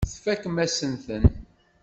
Tfakem-asen-ten. 0.13 1.23